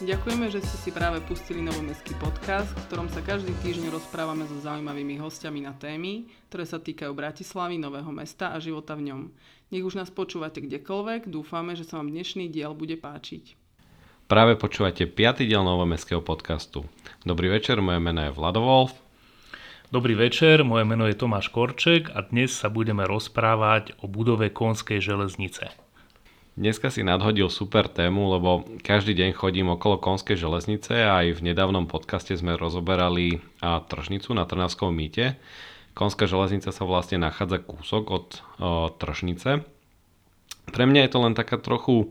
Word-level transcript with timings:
Ďakujeme, 0.00 0.48
že 0.48 0.64
ste 0.64 0.76
si 0.80 0.90
práve 0.96 1.20
pustili 1.20 1.60
Novomestský 1.60 2.16
podcast, 2.16 2.72
v 2.72 2.84
ktorom 2.88 3.12
sa 3.12 3.20
každý 3.20 3.52
týždeň 3.60 3.92
rozprávame 3.92 4.48
so 4.48 4.56
zaujímavými 4.64 5.20
hostiami 5.20 5.60
na 5.60 5.76
témy, 5.76 6.24
ktoré 6.48 6.64
sa 6.64 6.80
týkajú 6.80 7.12
Bratislavy, 7.12 7.76
Nového 7.76 8.08
mesta 8.08 8.48
a 8.48 8.56
života 8.64 8.96
v 8.96 9.12
ňom. 9.12 9.20
Nech 9.68 9.84
už 9.84 10.00
nás 10.00 10.08
počúvate 10.08 10.64
kdekoľvek, 10.64 11.28
dúfame, 11.28 11.76
že 11.76 11.84
sa 11.84 12.00
vám 12.00 12.08
dnešný 12.16 12.48
diel 12.48 12.72
bude 12.72 12.96
páčiť. 12.96 13.60
Práve 14.24 14.56
počúvate 14.56 15.04
5. 15.04 15.44
diel 15.44 15.60
Novomestského 15.60 16.24
podcastu. 16.24 16.88
Dobrý 17.28 17.52
večer, 17.52 17.84
moje 17.84 18.00
meno 18.00 18.24
je 18.24 18.32
Vlado 18.32 18.64
Wolf. 18.64 18.96
Dobrý 19.92 20.16
večer, 20.16 20.64
moje 20.64 20.88
meno 20.88 21.04
je 21.12 21.20
Tomáš 21.20 21.52
Korček 21.52 22.08
a 22.16 22.24
dnes 22.24 22.56
sa 22.56 22.72
budeme 22.72 23.04
rozprávať 23.04 24.00
o 24.00 24.08
budove 24.08 24.48
Konskej 24.48 25.04
železnice. 25.04 25.89
Dneska 26.58 26.90
si 26.90 27.06
nadhodil 27.06 27.46
super 27.46 27.86
tému, 27.86 28.34
lebo 28.34 28.66
každý 28.82 29.14
deň 29.14 29.30
chodím 29.38 29.70
okolo 29.70 30.02
Konskej 30.02 30.34
železnice 30.34 31.06
a 31.06 31.22
aj 31.22 31.38
v 31.38 31.44
nedávnom 31.52 31.86
podcaste 31.86 32.34
sme 32.34 32.58
rozoberali 32.58 33.38
a 33.62 33.78
tržnicu 33.78 34.34
na 34.34 34.42
Trnavskom 34.50 34.90
mýte. 34.90 35.38
Konská 35.94 36.26
železnica 36.26 36.74
sa 36.74 36.82
vlastne 36.82 37.22
nachádza 37.22 37.62
kúsok 37.62 38.04
od 38.10 38.26
o, 38.34 38.90
tržnice. 38.90 39.62
Pre 40.70 40.84
mňa 40.86 41.06
je 41.06 41.10
to 41.10 41.18
len 41.22 41.34
taká 41.38 41.54
trochu 41.58 42.10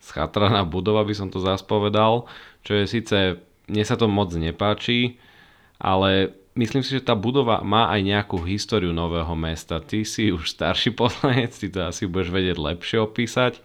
schatraná 0.00 0.64
budova, 0.64 1.04
by 1.04 1.12
som 1.12 1.28
to 1.28 1.40
zaspovedal, 1.42 2.28
čo 2.64 2.80
je 2.80 2.84
síce, 2.88 3.16
mne 3.68 3.84
sa 3.84 4.00
to 4.00 4.08
moc 4.08 4.32
nepáči, 4.32 5.20
ale 5.76 6.32
myslím 6.56 6.82
si, 6.82 6.96
že 6.96 7.06
tá 7.06 7.12
budova 7.12 7.60
má 7.60 7.92
aj 7.92 8.00
nejakú 8.02 8.40
históriu 8.42 8.90
nového 8.90 9.36
mesta. 9.36 9.78
Ty 9.78 10.02
si 10.02 10.32
už 10.32 10.48
starší 10.50 10.96
poslanec, 10.98 11.52
ty 11.54 11.68
to 11.68 11.86
asi 11.86 12.08
budeš 12.08 12.32
vedieť 12.32 12.56
lepšie 12.56 12.98
opísať. 12.98 13.60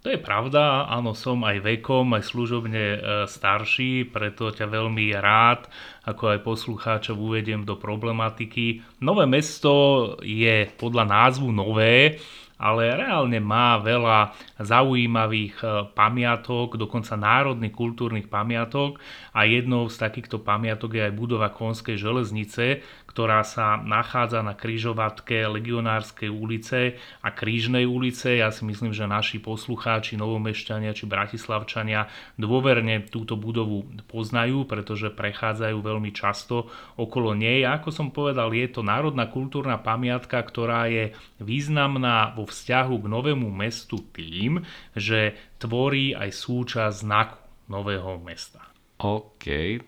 To 0.00 0.08
je 0.08 0.16
pravda, 0.16 0.88
áno, 0.88 1.12
som 1.12 1.44
aj 1.44 1.60
vekom, 1.60 2.16
aj 2.16 2.32
služobne 2.32 2.84
e, 2.96 2.98
starší, 3.28 4.08
preto 4.08 4.48
ťa 4.48 4.64
veľmi 4.64 5.12
rád, 5.12 5.68
ako 6.08 6.32
aj 6.32 6.38
poslucháčov 6.40 7.20
uvediem 7.20 7.68
do 7.68 7.76
problematiky. 7.76 8.80
Nové 9.04 9.28
mesto 9.28 10.16
je 10.24 10.72
podľa 10.80 11.04
názvu 11.04 11.52
nové, 11.52 12.16
ale 12.60 12.92
reálne 12.92 13.40
má 13.40 13.80
veľa 13.80 14.36
zaujímavých 14.60 15.56
e, 15.64 15.66
pamiatok, 15.96 16.76
dokonca 16.76 17.16
národných 17.16 17.72
kultúrnych 17.72 18.28
pamiatok. 18.28 19.00
A 19.32 19.48
jednou 19.48 19.88
z 19.88 19.96
takýchto 19.96 20.44
pamiatok 20.44 21.00
je 21.00 21.02
aj 21.08 21.16
budova 21.16 21.48
Konskej 21.48 21.96
železnice, 21.96 22.84
ktorá 23.10 23.42
sa 23.42 23.74
nachádza 23.82 24.46
na 24.46 24.54
kryžovatke 24.54 25.42
Legionárskej 25.50 26.30
ulice 26.30 26.94
a 27.26 27.34
Krížnej 27.34 27.82
ulice. 27.82 28.38
Ja 28.38 28.54
si 28.54 28.62
myslím, 28.62 28.94
že 28.94 29.10
naši 29.10 29.42
poslucháči, 29.42 30.14
novomešťania 30.14 30.94
či 30.94 31.10
bratislavčania 31.10 32.06
dôverne 32.38 33.02
túto 33.10 33.34
budovu 33.34 33.82
poznajú, 34.06 34.62
pretože 34.70 35.10
prechádzajú 35.10 35.82
veľmi 35.82 36.14
často 36.14 36.70
okolo 36.94 37.34
nej. 37.34 37.66
A 37.66 37.82
ako 37.82 37.90
som 37.90 38.14
povedal, 38.14 38.54
je 38.54 38.70
to 38.70 38.86
národná 38.86 39.26
kultúrna 39.26 39.74
pamiatka, 39.82 40.38
ktorá 40.38 40.86
je 40.86 41.10
významná 41.42 42.38
vo 42.38 42.46
vzťahu 42.46 42.94
k 42.94 43.06
novému 43.10 43.50
mestu 43.50 43.98
tým, 44.14 44.62
že 44.94 45.34
tvorí 45.58 46.14
aj 46.14 46.30
súčasť 46.30 46.94
znaku 47.02 47.42
nového 47.66 48.22
mesta. 48.22 48.69
OK, 49.00 49.44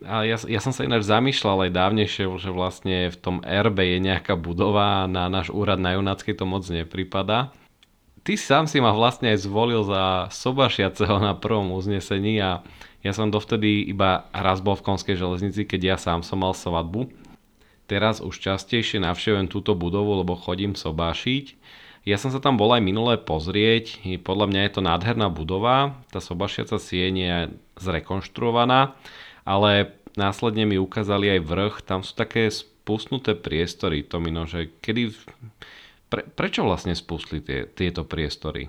a 0.08 0.24
ja, 0.24 0.40
ja 0.40 0.60
som 0.64 0.72
sa 0.72 0.88
ináč 0.88 1.04
zamýšľal 1.04 1.68
aj 1.68 1.76
dávnejšie, 1.76 2.24
že 2.40 2.48
vlastne 2.48 3.12
v 3.12 3.16
tom 3.20 3.36
RB 3.44 3.76
je 3.76 3.98
nejaká 4.00 4.40
budova 4.40 5.04
a 5.04 5.10
na 5.10 5.28
náš 5.28 5.52
úrad 5.52 5.76
na 5.76 5.92
Junáckej 6.00 6.32
to 6.32 6.48
moc 6.48 6.64
nepripada. 6.72 7.52
Ty 8.24 8.32
sám 8.40 8.64
si 8.64 8.80
ma 8.80 8.88
vlastne 8.96 9.36
aj 9.36 9.44
zvolil 9.44 9.84
za 9.84 10.32
sobašiaceho 10.32 11.20
na 11.20 11.36
prvom 11.36 11.76
uznesení 11.76 12.40
a 12.40 12.64
ja 13.04 13.12
som 13.12 13.28
dovtedy 13.28 13.84
iba 13.84 14.32
raz 14.32 14.64
bol 14.64 14.80
v 14.80 14.86
Konskej 14.88 15.20
železnici, 15.20 15.68
keď 15.68 15.80
ja 15.84 15.96
sám 16.00 16.24
som 16.24 16.40
mal 16.40 16.56
svadbu. 16.56 17.12
Teraz 17.84 18.24
už 18.24 18.40
častejšie 18.40 18.96
navštevujem 19.04 19.52
túto 19.52 19.76
budovu, 19.76 20.24
lebo 20.24 20.40
chodím 20.40 20.72
sobášiť. 20.72 21.60
Ja 22.02 22.18
som 22.18 22.34
sa 22.34 22.42
tam 22.42 22.58
bol 22.58 22.74
aj 22.74 22.82
minulé 22.82 23.14
pozrieť, 23.14 24.02
podľa 24.26 24.50
mňa 24.50 24.60
je 24.66 24.72
to 24.74 24.82
nádherná 24.82 25.30
budova, 25.30 26.02
tá 26.10 26.18
sobašiaca 26.18 26.82
sieň 26.82 27.14
je 27.14 27.36
zrekonštruovaná, 27.78 28.98
ale 29.46 29.94
následne 30.18 30.66
mi 30.66 30.82
ukázali 30.82 31.38
aj 31.38 31.40
vrch, 31.46 31.74
tam 31.86 32.02
sú 32.02 32.18
také 32.18 32.50
spustnuté 32.50 33.38
priestory, 33.38 34.02
Tomino, 34.02 34.50
že 34.50 34.74
kedy, 34.82 35.14
pre, 36.10 36.26
prečo 36.26 36.66
vlastne 36.66 36.98
spustli 36.98 37.38
tie, 37.38 37.70
tieto 37.70 38.02
priestory? 38.02 38.66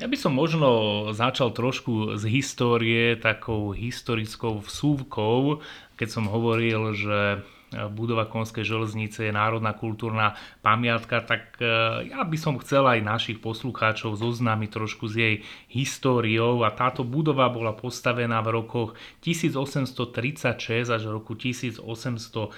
Ja 0.00 0.08
by 0.08 0.16
som 0.16 0.32
možno 0.32 0.70
začal 1.12 1.52
trošku 1.52 2.16
z 2.16 2.24
histórie, 2.32 3.18
takou 3.18 3.76
historickou 3.76 4.64
vsúvkou, 4.64 5.60
keď 6.00 6.08
som 6.08 6.30
hovoril, 6.30 6.96
že 6.96 7.44
budova 7.92 8.24
Konskej 8.24 8.64
železnice 8.64 9.28
je 9.28 9.32
národná 9.32 9.76
kultúrna 9.76 10.32
pamiatka, 10.64 11.20
tak 11.20 11.60
e, 11.60 11.68
ja 12.08 12.24
by 12.24 12.36
som 12.40 12.56
chcel 12.64 12.88
aj 12.88 13.04
našich 13.04 13.38
poslucháčov 13.44 14.16
zoznámiť 14.16 14.70
trošku 14.72 15.04
s 15.04 15.14
jej 15.20 15.34
históriou 15.68 16.64
a 16.64 16.72
táto 16.72 17.04
budova 17.04 17.52
bola 17.52 17.76
postavená 17.76 18.40
v 18.40 18.64
rokoch 18.64 18.96
1836 19.20 20.88
až 20.88 21.02
roku 21.12 21.36
1840, 21.36 22.48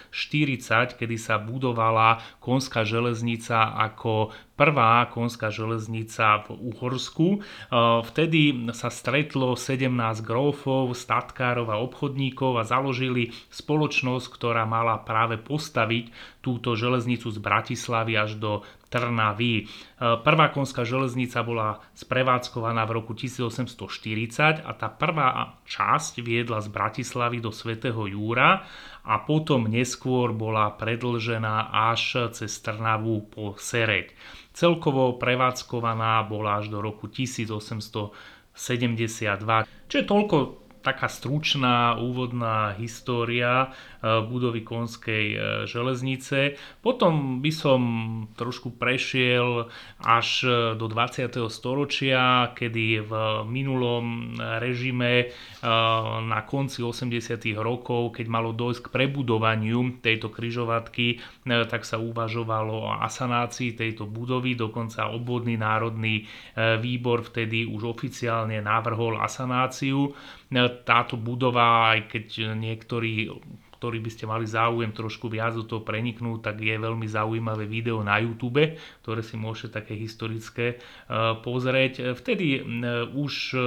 kedy 0.95 1.17
sa 1.19 1.43
budovala 1.43 2.23
Konská 2.39 2.87
železnica 2.87 3.75
ako 3.75 4.31
prvá 4.61 5.09
konská 5.09 5.49
železnica 5.49 6.45
v 6.45 6.69
Uhorsku. 6.69 7.29
E, 7.33 7.39
vtedy 8.05 8.69
sa 8.77 8.93
stretlo 8.93 9.57
17 9.57 9.89
grófov, 10.21 10.93
statkárov 10.93 11.73
a 11.73 11.81
obchodníkov 11.81 12.61
a 12.61 12.69
založili 12.69 13.33
spoločnosť, 13.49 14.29
ktorá 14.29 14.69
mala 14.69 15.00
práve 15.03 15.41
postaviť 15.41 16.13
túto 16.45 16.77
železnicu 16.77 17.33
z 17.33 17.39
Bratislavy 17.41 18.13
až 18.21 18.37
do 18.37 18.61
Trnavy. 18.91 19.65
E, 19.65 19.65
prvá 20.21 20.51
konská 20.51 20.83
železnica 20.83 21.41
bola 21.47 21.81
sprevádzkovaná 21.95 22.85
v 22.85 22.93
roku 23.01 23.15
1840 23.15 24.67
a 24.67 24.71
tá 24.75 24.89
prvá 24.91 25.59
časť 25.65 26.21
viedla 26.21 26.61
z 26.61 26.69
Bratislavy 26.69 27.39
do 27.41 27.55
Svetého 27.55 28.05
Júra 28.05 28.67
a 29.07 29.15
potom 29.25 29.65
neskôr 29.71 30.37
bola 30.37 30.75
predlžená 30.77 31.73
až 31.73 32.31
cez 32.37 32.53
Trnavu 32.61 33.31
po 33.33 33.57
Sereď. 33.57 34.13
Celkovo 34.53 35.17
prevádzkovaná 35.17 36.21
bola 36.29 36.61
až 36.61 36.69
do 36.69 36.85
roku 36.85 37.09
1872. 37.09 38.61
Čiže 39.89 40.05
toľko 40.05 40.60
taká 40.81 41.09
stručná 41.09 42.01
úvodná 42.01 42.73
história 42.77 43.73
Eh, 44.01 44.25
budovy 44.25 44.65
Konskej 44.65 45.27
eh, 45.37 45.41
železnice. 45.69 46.57
Potom 46.81 47.45
by 47.45 47.53
som 47.53 47.81
trošku 48.33 48.81
prešiel 48.81 49.69
až 50.01 50.29
eh, 50.49 50.53
do 50.73 50.89
20. 50.89 51.37
storočia, 51.53 52.49
kedy 52.57 53.05
v 53.05 53.13
minulom 53.45 54.33
režime 54.41 55.33
na 56.25 56.41
konci 56.49 56.81
80. 56.81 57.37
rokov, 57.61 58.17
keď 58.17 58.27
malo 58.33 58.57
dojsť 58.57 58.89
k 58.89 58.93
prebudovaniu 58.93 60.01
tejto 60.01 60.33
kryžovatky, 60.33 61.21
tak 61.45 61.85
sa 61.85 62.01
uvažovalo 62.01 62.89
o 62.89 62.97
asanácii 62.97 63.77
tejto 63.77 64.09
budovy, 64.09 64.57
dokonca 64.57 65.13
obvodný 65.13 65.61
národný 65.61 66.25
výbor 66.57 67.29
vtedy 67.29 67.69
už 67.69 67.93
oficiálne 67.93 68.65
navrhol 68.65 69.21
asanáciu. 69.21 70.17
Táto 70.83 71.15
budova, 71.15 71.95
aj 71.95 72.11
keď 72.11 72.59
niektorí 72.59 73.31
ktorí 73.81 74.05
by 74.05 74.11
ste 74.13 74.29
mali 74.29 74.45
záujem 74.45 74.93
trošku 74.93 75.33
viac 75.33 75.57
do 75.57 75.65
toho 75.65 75.81
preniknúť, 75.81 76.53
tak 76.53 76.61
je 76.61 76.77
veľmi 76.77 77.09
zaujímavé 77.09 77.65
video 77.65 78.05
na 78.05 78.21
YouTube, 78.21 78.77
ktoré 79.01 79.25
si 79.25 79.41
môžete 79.41 79.81
také 79.81 79.97
historické 79.97 80.77
e, 80.77 81.41
pozrieť. 81.41 82.13
Vtedy 82.13 82.61
e, 82.61 82.63
už 83.17 83.57
e, 83.57 83.59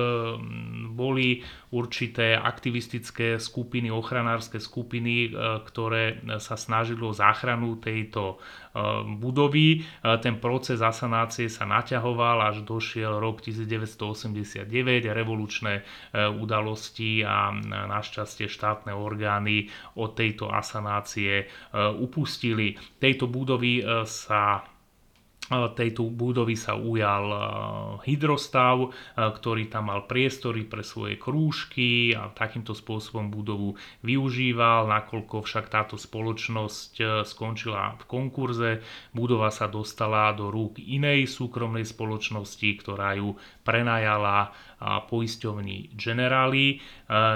boli 0.94 1.42
určité 1.74 2.38
aktivistické 2.38 3.42
skupiny, 3.42 3.90
ochranárske 3.90 4.62
skupiny, 4.62 5.34
ktoré 5.66 6.22
sa 6.38 6.54
snažili 6.54 7.02
o 7.02 7.10
záchranu 7.10 7.82
tejto 7.82 8.38
budovy. 9.18 9.82
Ten 10.22 10.38
proces 10.38 10.86
asanácie 10.86 11.50
sa 11.50 11.66
naťahoval 11.66 12.54
až 12.54 12.62
došiel 12.62 13.18
rok 13.18 13.42
1989, 13.42 14.70
revolučné 15.10 15.82
udalosti 16.14 17.26
a 17.26 17.50
našťastie 17.90 18.46
štátne 18.46 18.94
orgány 18.94 19.70
od 19.98 20.14
tejto 20.14 20.50
asanácie 20.50 21.34
e, 21.42 21.46
upustili. 21.98 22.78
Tejto 23.02 23.26
budovy 23.30 23.82
e, 23.82 23.84
sa 24.06 24.73
tejto 25.52 26.08
budovy 26.08 26.56
sa 26.56 26.80
ujal 26.80 27.26
hydrostav, 28.08 28.96
ktorý 29.16 29.68
tam 29.68 29.92
mal 29.92 30.08
priestory 30.08 30.64
pre 30.64 30.82
svoje 30.88 31.20
krúžky 31.20 32.16
a 32.16 32.32
takýmto 32.32 32.72
spôsobom 32.72 33.28
budovu 33.28 33.76
využíval. 34.08 34.88
Nakoľko 34.88 35.44
však 35.44 35.68
táto 35.68 36.00
spoločnosť 36.00 37.26
skončila 37.28 38.00
v 38.00 38.04
konkurze, 38.08 38.72
budova 39.12 39.52
sa 39.52 39.68
dostala 39.68 40.32
do 40.32 40.48
rúk 40.48 40.80
inej 40.80 41.28
súkromnej 41.28 41.84
spoločnosti, 41.84 42.70
ktorá 42.80 43.20
ju 43.20 43.36
prenajala 43.68 44.56
poisťovni 45.12 45.92
Generali. 46.00 46.80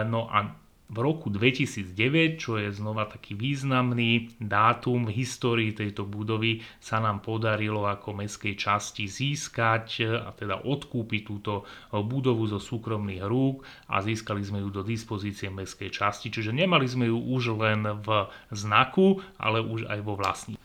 No 0.08 0.32
a 0.32 0.67
v 0.88 0.98
roku 1.04 1.28
2009, 1.28 2.40
čo 2.40 2.56
je 2.56 2.72
znova 2.72 3.12
taký 3.12 3.36
významný 3.36 4.40
dátum 4.40 5.04
v 5.04 5.20
histórii 5.20 5.72
tejto 5.76 6.08
budovy, 6.08 6.64
sa 6.80 7.04
nám 7.04 7.20
podarilo 7.20 7.84
ako 7.84 8.24
mestskej 8.24 8.56
časti 8.56 9.04
získať 9.04 10.08
a 10.24 10.32
teda 10.32 10.64
odkúpiť 10.64 11.22
túto 11.28 11.68
budovu 11.92 12.48
zo 12.48 12.60
súkromných 12.64 13.24
rúk 13.28 13.68
a 13.92 14.00
získali 14.00 14.40
sme 14.40 14.64
ju 14.64 14.72
do 14.72 14.84
dispozície 14.84 15.52
mestskej 15.52 15.92
časti. 15.92 16.32
Čiže 16.32 16.56
nemali 16.56 16.88
sme 16.88 17.12
ju 17.12 17.20
už 17.20 17.60
len 17.60 17.84
v 18.00 18.32
znaku, 18.56 19.20
ale 19.36 19.60
už 19.60 19.92
aj 19.92 20.00
vo 20.04 20.16
vlastní. 20.16 20.56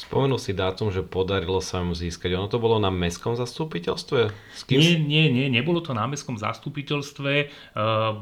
Spomenul 0.00 0.40
si 0.40 0.56
dátum, 0.56 0.88
že 0.90 1.04
podarilo 1.04 1.62
sa 1.62 1.84
mu 1.84 1.92
získať. 1.94 2.34
Ono 2.34 2.48
to 2.50 2.58
bolo 2.58 2.80
na 2.80 2.88
mestskom 2.88 3.36
zastupiteľstve? 3.36 4.20
S 4.32 4.62
kým 4.66 4.80
nie, 4.80 4.96
nie, 4.96 5.24
nie, 5.28 5.46
nebolo 5.52 5.84
to 5.84 5.92
na 5.92 6.08
mestskom 6.08 6.40
zastupiteľstve, 6.40 7.32
e, 7.36 7.46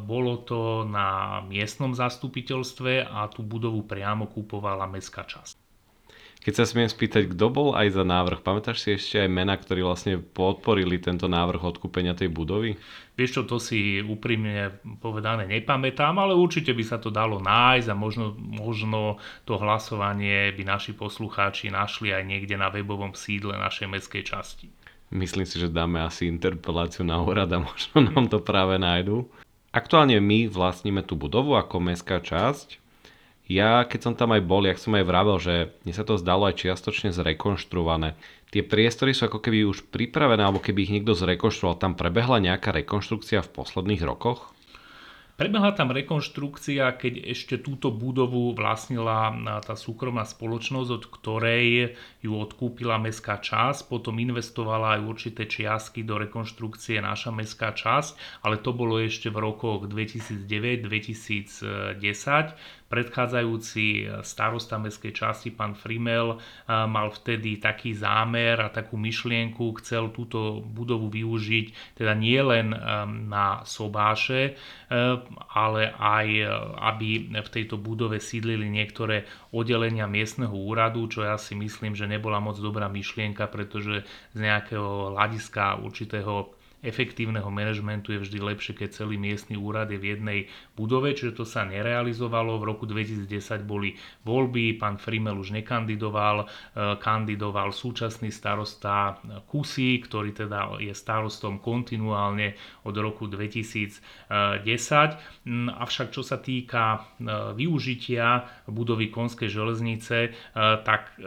bolo 0.04 0.42
to 0.42 0.84
na 0.84 1.40
miestnom 1.46 1.94
zastupiteľstve 1.94 3.06
a 3.06 3.30
tú 3.30 3.46
budovu 3.46 3.86
priamo 3.86 4.28
kúpovala 4.28 4.90
mestská 4.90 5.24
časť. 5.24 5.67
Keď 6.38 6.54
sa 6.54 6.64
smiem 6.64 6.86
spýtať, 6.86 7.34
kto 7.34 7.50
bol 7.50 7.68
aj 7.74 7.98
za 7.98 8.06
návrh, 8.06 8.46
pamätáš 8.46 8.86
si 8.86 8.94
ešte 8.94 9.18
aj 9.18 9.30
mena, 9.30 9.58
ktorí 9.58 9.82
vlastne 9.82 10.22
podporili 10.22 11.02
tento 11.02 11.26
návrh 11.26 11.58
odkúpenia 11.58 12.14
tej 12.14 12.30
budovy? 12.30 12.78
Vieš 13.18 13.30
čo, 13.34 13.42
to 13.42 13.58
si 13.58 13.98
úprimne 13.98 14.78
povedané 15.02 15.50
nepamätám, 15.50 16.14
ale 16.14 16.38
určite 16.38 16.70
by 16.70 16.84
sa 16.86 17.02
to 17.02 17.10
dalo 17.10 17.42
nájsť 17.42 17.90
a 17.90 17.98
možno, 17.98 18.38
možno 18.38 19.18
to 19.42 19.58
hlasovanie 19.58 20.54
by 20.54 20.62
naši 20.62 20.94
poslucháči 20.94 21.74
našli 21.74 22.14
aj 22.14 22.22
niekde 22.22 22.54
na 22.54 22.70
webovom 22.70 23.18
sídle 23.18 23.58
našej 23.58 23.90
mestskej 23.90 24.22
časti. 24.22 24.70
Myslím 25.10 25.48
si, 25.48 25.58
že 25.58 25.72
dáme 25.72 25.98
asi 26.04 26.30
interpeláciu 26.30 27.02
na 27.02 27.18
úrad 27.18 27.50
a 27.50 27.58
možno 27.68 28.08
nám 28.14 28.30
to 28.30 28.38
práve 28.38 28.78
nájdu. 28.78 29.26
Aktuálne 29.74 30.22
my 30.22 30.46
vlastníme 30.46 31.02
tú 31.02 31.18
budovu 31.18 31.58
ako 31.58 31.82
mestská 31.82 32.22
časť 32.22 32.87
ja, 33.48 33.88
keď 33.88 34.00
som 34.04 34.14
tam 34.14 34.36
aj 34.36 34.44
bol, 34.44 34.68
jak 34.68 34.76
som 34.76 34.92
aj 34.92 35.08
vravel, 35.08 35.40
že 35.40 35.72
mne 35.82 35.94
sa 35.96 36.04
to 36.04 36.20
zdalo 36.20 36.52
aj 36.52 36.60
čiastočne 36.60 37.16
zrekonštruované. 37.16 38.12
Tie 38.52 38.60
priestory 38.60 39.16
sú 39.16 39.28
ako 39.28 39.40
keby 39.40 39.64
už 39.64 39.88
pripravené, 39.88 40.44
alebo 40.44 40.60
keby 40.60 40.84
ich 40.84 40.92
niekto 40.92 41.16
zrekonštruoval. 41.16 41.80
Tam 41.80 41.96
prebehla 41.96 42.44
nejaká 42.44 42.76
rekonštrukcia 42.76 43.40
v 43.40 43.52
posledných 43.52 44.04
rokoch? 44.04 44.52
Prebehla 45.38 45.70
tam 45.70 45.94
rekonštrukcia, 45.94 46.98
keď 46.98 47.30
ešte 47.30 47.62
túto 47.62 47.94
budovu 47.94 48.58
vlastnila 48.58 49.30
tá 49.62 49.78
súkromná 49.78 50.26
spoločnosť, 50.26 50.90
od 50.90 51.04
ktorej 51.14 51.94
ju 52.26 52.34
odkúpila 52.34 52.98
mestská 52.98 53.38
časť, 53.38 53.86
potom 53.86 54.18
investovala 54.18 54.98
aj 54.98 55.06
určité 55.06 55.46
čiastky 55.46 56.02
do 56.02 56.18
rekonštrukcie 56.18 56.98
naša 56.98 57.30
mestská 57.30 57.70
časť, 57.70 58.42
ale 58.42 58.58
to 58.58 58.74
bolo 58.74 58.98
ešte 58.98 59.30
v 59.30 59.38
rokoch 59.38 59.86
2009-2010 59.86 62.02
predchádzajúci 62.88 63.86
e, 63.86 64.04
starosta 64.24 64.80
mestskej 64.80 65.12
časti, 65.12 65.48
pán 65.52 65.76
Frimel, 65.76 66.36
e, 66.36 66.36
mal 66.88 67.12
vtedy 67.12 67.60
taký 67.60 67.92
zámer 67.92 68.58
a 68.64 68.72
takú 68.72 68.96
myšlienku, 68.96 69.76
chcel 69.84 70.10
túto 70.10 70.64
budovu 70.64 71.12
využiť 71.12 71.96
teda 72.00 72.16
nie 72.16 72.40
len 72.40 72.72
e, 72.72 72.78
na 73.28 73.62
sobáše, 73.68 74.56
ale 75.52 75.92
aj 75.92 76.26
aby 76.80 77.28
v 77.28 77.48
tejto 77.52 77.76
budove 77.76 78.16
sídlili 78.16 78.72
niektoré 78.72 79.28
oddelenia 79.52 80.08
miestneho 80.08 80.52
úradu, 80.52 81.04
čo 81.12 81.28
ja 81.28 81.36
si 81.36 81.52
myslím, 81.52 81.92
že 81.92 82.08
nebola 82.08 82.40
moc 82.40 82.56
dobrá 82.56 82.88
myšlienka, 82.88 83.52
pretože 83.52 84.08
z 84.32 84.38
nejakého 84.40 85.12
hľadiska 85.12 85.84
určitého 85.84 86.57
efektívneho 86.82 87.50
manažmentu 87.50 88.14
je 88.14 88.22
vždy 88.22 88.38
lepšie, 88.38 88.72
keď 88.78 89.02
celý 89.02 89.18
miestny 89.18 89.58
úrad 89.58 89.90
je 89.90 89.98
v 89.98 90.14
jednej 90.14 90.40
budove, 90.78 91.10
čiže 91.10 91.42
to 91.42 91.44
sa 91.44 91.66
nerealizovalo. 91.66 92.58
V 92.62 92.64
roku 92.64 92.84
2010 92.86 93.66
boli 93.66 93.98
voľby, 94.22 94.78
pán 94.78 95.02
Frimel 95.02 95.34
už 95.38 95.54
nekandidoval, 95.58 96.46
e, 96.46 96.46
kandidoval 97.02 97.74
súčasný 97.74 98.30
starosta 98.30 99.18
Kusy, 99.50 99.98
ktorý 100.06 100.30
teda 100.34 100.78
je 100.78 100.94
starostom 100.94 101.58
kontinuálne 101.58 102.54
od 102.86 102.94
roku 102.94 103.26
2010. 103.26 104.30
Mm, 105.44 105.74
avšak 105.74 106.14
čo 106.14 106.22
sa 106.22 106.38
týka 106.38 106.84
e, 106.94 106.98
využitia 107.58 108.46
budovy 108.70 109.10
Konskej 109.10 109.50
železnice, 109.50 110.16
e, 110.18 110.30
tak 110.86 111.18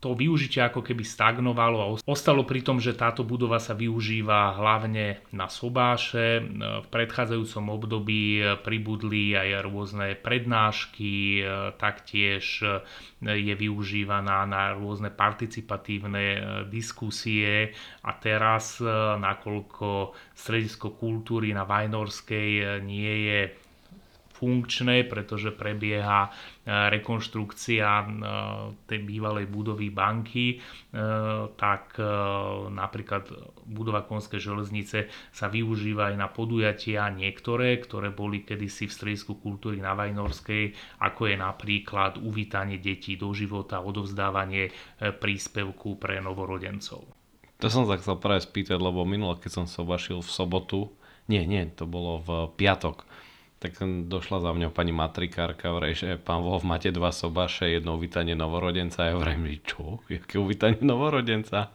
to 0.00 0.16
využitie 0.16 0.64
ako 0.64 0.80
keby 0.80 1.04
stagnovalo 1.04 1.78
a 1.78 1.86
ostalo 2.08 2.48
pri 2.48 2.64
tom, 2.64 2.80
že 2.80 2.96
táto 2.96 3.20
budova 3.20 3.60
sa 3.60 3.76
využíva 3.76 4.56
hlavne 4.56 5.20
na 5.28 5.52
sobáše. 5.52 6.40
V 6.56 6.86
predchádzajúcom 6.88 7.64
období 7.68 8.40
pribudli 8.64 9.36
aj 9.36 9.60
rôzne 9.60 10.16
prednášky, 10.16 11.44
taktiež 11.76 12.64
je 13.20 13.54
využívaná 13.54 14.48
na 14.48 14.72
rôzne 14.72 15.12
participatívne 15.12 16.24
diskusie 16.72 17.76
a 18.00 18.16
teraz, 18.16 18.80
nakoľko 19.20 20.16
stredisko 20.32 20.96
kultúry 20.96 21.52
na 21.52 21.68
Vajnorskej 21.68 22.80
nie 22.80 23.28
je 23.28 23.40
funkčné, 24.40 25.04
pretože 25.04 25.52
prebieha 25.52 26.24
e, 26.24 26.30
rekonštrukcia 26.96 27.88
e, 28.00 28.06
tej 28.88 29.00
bývalej 29.04 29.44
budovy 29.52 29.92
banky, 29.92 30.56
e, 30.56 30.58
tak 31.60 32.00
napríklad 32.72 33.28
budova 33.68 34.08
Konskej 34.08 34.40
železnice 34.40 35.12
sa 35.28 35.52
využíva 35.52 36.08
aj 36.08 36.16
na 36.16 36.28
podujatia 36.32 37.12
niektoré, 37.12 37.76
ktoré 37.76 38.08
boli 38.08 38.40
kedysi 38.40 38.88
v 38.88 38.96
stredisku 38.96 39.36
kultúry 39.36 39.84
na 39.84 39.92
Vajnorskej, 39.92 40.72
ako 41.04 41.28
je 41.28 41.36
napríklad 41.36 42.16
uvítanie 42.16 42.80
detí 42.80 43.20
do 43.20 43.36
života, 43.36 43.84
odovzdávanie 43.84 44.72
príspevku 45.20 46.00
pre 46.00 46.24
novorodencov. 46.24 47.04
To 47.60 47.68
som 47.68 47.84
sa 47.84 48.00
chcel 48.00 48.16
práve 48.16 48.40
spýtať, 48.40 48.80
lebo 48.80 49.04
minule, 49.04 49.36
keď 49.36 49.62
som 49.62 49.66
sa 49.68 49.84
obašil 49.84 50.24
v 50.24 50.30
sobotu, 50.32 50.80
nie, 51.28 51.44
nie, 51.44 51.68
to 51.68 51.84
bolo 51.84 52.24
v 52.24 52.30
piatok, 52.56 53.04
tak 53.60 53.76
došla 54.08 54.40
za 54.40 54.50
mňa 54.56 54.72
pani 54.72 54.88
matrikárka, 54.88 55.68
vraj, 55.76 55.92
že 55.92 56.16
pán 56.16 56.40
Wolf, 56.40 56.64
máte 56.64 56.88
dva 56.88 57.12
sobáše, 57.12 57.68
jedno 57.68 58.00
uvítanie 58.00 58.32
novorodenca. 58.32 59.04
Ja 59.04 59.20
vrajím, 59.20 59.52
že 59.52 59.76
čo? 59.76 60.00
Jaké 60.08 60.40
uvítanie 60.40 60.80
novorodenca? 60.80 61.68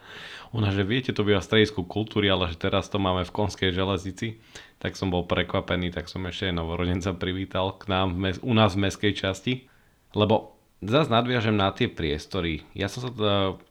Ona, 0.50 0.74
že 0.74 0.82
viete, 0.82 1.14
to 1.14 1.22
býva 1.22 1.46
v 1.46 1.46
stredisku 1.46 1.86
kultúry, 1.86 2.26
ale 2.26 2.50
že 2.50 2.58
teraz 2.58 2.90
to 2.90 2.98
máme 2.98 3.22
v 3.22 3.30
Konskej 3.30 3.70
železnici. 3.70 4.42
Tak 4.82 4.98
som 4.98 5.14
bol 5.14 5.30
prekvapený, 5.30 5.94
tak 5.94 6.10
som 6.10 6.26
ešte 6.26 6.50
novorodenca 6.50 7.14
privítal 7.14 7.78
k 7.78 7.86
nám 7.86 8.18
u 8.42 8.54
nás 8.58 8.74
v 8.74 8.90
meskej 8.90 9.14
časti. 9.14 9.70
Lebo 10.18 10.55
Zas 10.84 11.08
nadviažem 11.08 11.56
na 11.56 11.72
tie 11.72 11.88
priestory. 11.88 12.68
Ja 12.76 12.92
som 12.92 13.08
sa 13.08 13.10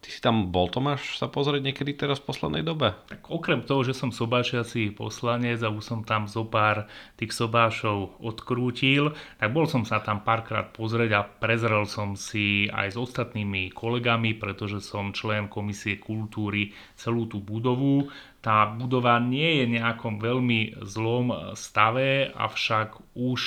ty 0.00 0.08
si 0.08 0.24
tam 0.24 0.48
bol 0.48 0.72
Tomáš 0.72 1.20
sa 1.20 1.28
pozrieť 1.28 1.60
niekedy 1.60 1.92
teraz 1.92 2.16
v 2.16 2.32
poslednej 2.32 2.64
dobe? 2.64 2.96
Tak 3.12 3.28
okrem 3.28 3.60
toho, 3.60 3.84
že 3.84 3.92
som 3.92 4.08
sobášiaci 4.08 4.96
poslanec 4.96 5.60
a 5.60 5.68
už 5.68 5.84
som 5.84 6.00
tam 6.00 6.24
zo 6.24 6.48
pár 6.48 6.88
tých 7.20 7.36
sobášov 7.36 8.16
odkrútil, 8.24 9.12
tak 9.36 9.52
bol 9.52 9.68
som 9.68 9.84
sa 9.84 10.00
tam 10.00 10.24
párkrát 10.24 10.72
pozrieť 10.72 11.10
a 11.12 11.28
prezrel 11.28 11.84
som 11.84 12.16
si 12.16 12.72
aj 12.72 12.92
s 12.92 12.98
ostatnými 12.98 13.68
kolegami, 13.76 14.32
pretože 14.40 14.80
som 14.80 15.12
člen 15.12 15.52
Komisie 15.52 16.00
kultúry 16.00 16.72
celú 16.96 17.28
tú 17.28 17.36
budovu. 17.36 18.08
Tá 18.44 18.68
budova 18.68 19.16
nie 19.24 19.60
je 19.60 19.80
nejakom 19.80 20.20
veľmi 20.20 20.84
zlom 20.84 21.56
stave, 21.56 22.28
avšak 22.32 23.16
už 23.16 23.40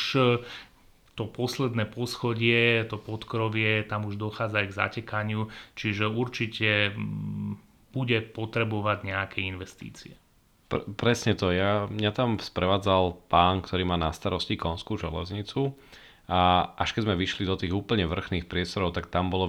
to 1.18 1.26
posledné 1.26 1.90
poschodie, 1.90 2.86
to 2.86 3.02
podkrovie, 3.02 3.82
tam 3.90 4.06
už 4.06 4.22
dochádza 4.22 4.70
k 4.70 4.78
zatekaniu, 4.78 5.50
čiže 5.74 6.06
určite 6.06 6.94
mm, 6.94 7.58
bude 7.90 8.22
potrebovať 8.22 8.98
nejaké 9.02 9.42
investície. 9.42 10.14
Pre, 10.70 10.86
presne 10.94 11.34
to. 11.34 11.50
Ja, 11.50 11.90
mňa 11.90 12.12
tam 12.14 12.38
sprevádzal 12.38 13.18
pán, 13.34 13.66
ktorý 13.66 13.90
má 13.90 13.98
na 13.98 14.14
starosti 14.14 14.54
konskú 14.62 14.94
železnicu 14.94 15.74
a 16.28 16.76
až 16.76 16.92
keď 16.92 17.08
sme 17.08 17.16
vyšli 17.16 17.48
do 17.48 17.56
tých 17.56 17.72
úplne 17.72 18.04
vrchných 18.04 18.52
priestorov, 18.52 18.92
tak 18.92 19.08
tam 19.08 19.32
bolo 19.32 19.48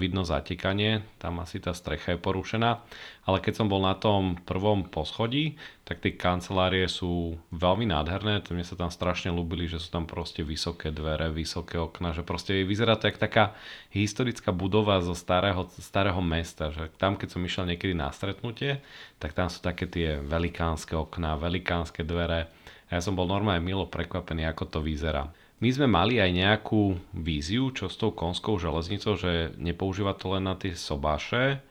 vidno 0.00 0.24
zatekanie, 0.24 1.04
tam 1.20 1.36
asi 1.44 1.60
tá 1.60 1.76
strecha 1.76 2.16
je 2.16 2.24
porušená, 2.24 2.80
ale 3.28 3.44
keď 3.44 3.60
som 3.60 3.68
bol 3.68 3.84
na 3.84 3.92
tom 3.92 4.40
prvom 4.48 4.88
poschodí, 4.88 5.60
tak 5.84 6.00
tie 6.00 6.16
kancelárie 6.16 6.88
sú 6.88 7.36
veľmi 7.52 7.92
nádherné, 7.92 8.40
to 8.40 8.56
mne 8.56 8.64
sa 8.64 8.72
tam 8.72 8.88
strašne 8.88 9.36
ľúbili, 9.36 9.68
že 9.68 9.76
sú 9.76 9.92
tam 9.92 10.08
proste 10.08 10.40
vysoké 10.40 10.88
dvere, 10.88 11.28
vysoké 11.28 11.76
okna, 11.76 12.16
že 12.16 12.24
proste 12.24 12.64
vyzerá 12.64 12.96
to 12.96 13.12
jak 13.12 13.20
taká 13.20 13.52
historická 13.92 14.48
budova 14.48 15.04
zo 15.04 15.12
starého, 15.12 15.68
starého 15.76 16.24
mesta, 16.24 16.72
že 16.72 16.88
tam 16.96 17.20
keď 17.20 17.36
som 17.36 17.44
išiel 17.44 17.68
niekedy 17.68 17.92
na 17.92 18.08
stretnutie, 18.08 18.80
tak 19.20 19.36
tam 19.36 19.52
sú 19.52 19.60
také 19.60 19.84
tie 19.84 20.24
velikánske 20.24 20.96
okná, 20.96 21.36
velikánske 21.36 22.00
dvere. 22.00 22.48
A 22.88 22.96
ja 22.96 23.00
som 23.04 23.12
bol 23.12 23.28
normálne 23.28 23.60
milo 23.60 23.84
prekvapený, 23.84 24.48
ako 24.48 24.64
to 24.72 24.80
vyzerá. 24.80 25.28
My 25.62 25.68
sme 25.70 25.86
mali 25.86 26.18
aj 26.18 26.30
nejakú 26.34 26.98
víziu, 27.14 27.70
čo 27.70 27.86
s 27.86 27.94
tou 27.94 28.10
konskou 28.10 28.58
železnicou, 28.58 29.14
že 29.14 29.54
nepoužíva 29.56 30.18
to 30.18 30.34
len 30.34 30.50
na 30.50 30.58
tie 30.58 30.74
sobáše. 30.74 31.62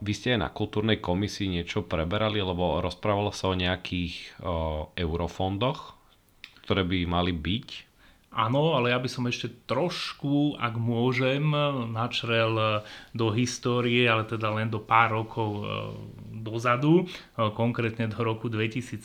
Vy 0.00 0.12
ste 0.14 0.36
aj 0.36 0.40
na 0.40 0.52
kultúrnej 0.52 1.02
komisii 1.02 1.50
niečo 1.50 1.82
preberali, 1.84 2.38
lebo 2.38 2.78
rozprávalo 2.78 3.34
sa 3.34 3.50
o 3.50 3.58
nejakých 3.58 4.38
eurofondoch, 4.96 5.98
ktoré 6.64 6.86
by 6.86 6.98
mali 7.10 7.34
byť 7.34 7.89
Áno, 8.30 8.78
ale 8.78 8.94
ja 8.94 8.98
by 9.02 9.10
som 9.10 9.26
ešte 9.26 9.50
trošku, 9.66 10.54
ak 10.54 10.78
môžem, 10.78 11.50
načrel 11.90 12.86
do 13.10 13.26
histórie, 13.34 14.06
ale 14.06 14.22
teda 14.22 14.54
len 14.54 14.70
do 14.70 14.78
pár 14.78 15.18
rokov 15.18 15.50
e, 15.50 15.62
dozadu, 16.38 17.02
e, 17.02 17.04
konkrétne 17.50 18.06
do 18.06 18.22
roku 18.22 18.46
2017, 18.46 19.02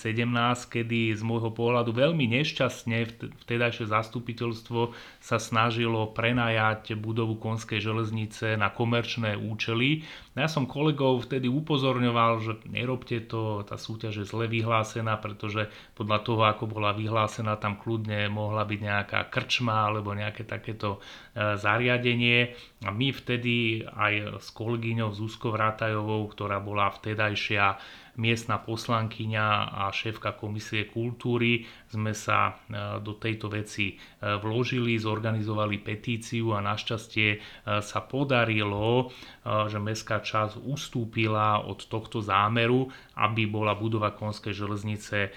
kedy 0.69 1.17
z 1.17 1.25
môjho 1.25 1.49
pohľadu 1.49 1.89
veľmi 1.89 2.29
nešťastne 2.37 3.17
vtedajšie 3.41 3.89
zastupiteľstvo 3.89 4.93
sa 5.17 5.37
snažilo 5.41 6.13
prenajať 6.13 6.93
budovu 6.93 7.41
Konskej 7.41 7.81
železnice 7.81 8.53
na 8.61 8.69
komerčné 8.69 9.41
účely. 9.41 10.05
Ja 10.37 10.45
som 10.45 10.69
kolegov 10.69 11.25
vtedy 11.25 11.49
upozorňoval, 11.49 12.33
že 12.45 12.53
nerobte 12.69 13.25
to, 13.25 13.65
tá 13.65 13.79
súťaž 13.79 14.21
je 14.21 14.25
zle 14.29 14.45
vyhlásená, 14.45 15.17
pretože 15.17 15.65
podľa 15.97 16.19
toho, 16.21 16.41
ako 16.45 16.69
bola 16.69 16.93
vyhlásená, 16.93 17.57
tam 17.57 17.79
kľudne 17.79 18.29
mohla 18.29 18.67
byť 18.67 18.79
nejaká 18.83 19.14
nejaká 19.15 19.31
krčma 19.31 19.87
alebo 19.87 20.11
nejaké 20.11 20.43
takéto 20.43 20.99
e, 20.99 21.55
zariadenie. 21.55 22.51
A 22.83 22.91
my 22.91 23.15
vtedy 23.15 23.87
aj 23.87 24.43
s 24.43 24.51
kolegyňou 24.51 25.15
Zuzkou 25.15 25.55
Vrátajovou, 25.55 26.27
ktorá 26.27 26.59
bola 26.59 26.91
vtedajšia 26.91 27.79
miestna 28.19 28.59
poslankyňa 28.59 29.47
a 29.75 29.83
šéfka 29.91 30.35
komisie 30.35 30.87
kultúry 30.87 31.67
sme 31.95 32.11
sa 32.11 32.51
e, 32.51 32.99
do 32.99 33.15
tejto 33.15 33.47
veci 33.47 33.95
e, 33.95 34.35
vložili, 34.35 34.99
zorganizovali 34.99 35.79
petíciu 35.79 36.51
a 36.51 36.59
našťastie 36.59 37.29
e, 37.31 37.37
sa 37.79 37.99
podarilo, 38.03 39.15
že 39.45 39.77
mestská 39.77 40.25
časť 40.25 40.57
ustúpila 40.65 41.61
od 41.69 41.85
tohto 41.85 42.17
zámeru, 42.17 42.89
aby 43.13 43.45
bola 43.45 43.77
budova 43.77 44.09
Konskej 44.09 44.57
železnice 44.57 45.29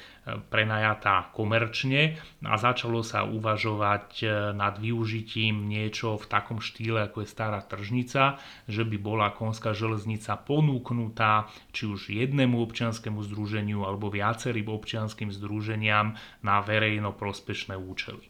prenajatá 0.48 1.28
komerčne 1.36 2.16
a 2.40 2.56
začalo 2.56 3.04
sa 3.04 3.28
uvažovať 3.28 4.24
nad 4.56 4.80
využitím 4.80 5.68
niečo 5.68 6.16
v 6.16 6.24
takom 6.24 6.56
štýle, 6.56 7.04
ako 7.04 7.20
je 7.24 7.28
stará 7.28 7.60
tržnica, 7.60 8.40
že 8.64 8.88
by 8.88 8.96
bola 8.96 9.28
Konská 9.28 9.76
železnica 9.76 10.40
ponúknutá 10.40 11.52
či 11.76 11.84
už 11.84 12.08
jednému 12.08 12.64
občianskému 12.64 13.20
združeniu 13.28 13.84
alebo 13.84 14.08
viacerým 14.08 14.72
občianským 14.72 15.28
združeniam 15.28 16.16
na 16.48 16.64
verejno 16.64 17.12
prospešné 17.12 17.76
účely. 17.76 18.24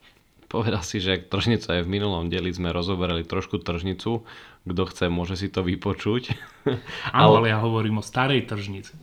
Povedal 0.48 0.82
si, 0.82 0.98
že 0.98 1.22
tržnica 1.22 1.78
je 1.78 1.84
v 1.84 1.92
minulom 1.92 2.26
dieli 2.26 2.50
sme 2.50 2.74
rozoberali 2.74 3.22
trošku 3.22 3.62
tržnicu. 3.62 4.26
Kto 4.64 4.82
chce, 4.90 5.06
môže 5.12 5.36
si 5.38 5.52
to 5.52 5.62
vypočuť. 5.62 6.34
Áno, 7.14 7.38
ale 7.38 7.52
ja 7.52 7.60
hovorím 7.62 8.00
o 8.00 8.04
starej 8.04 8.48
tržnici. 8.48 8.96